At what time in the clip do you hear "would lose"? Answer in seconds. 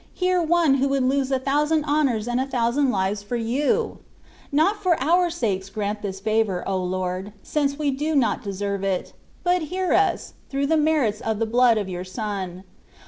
0.87-1.31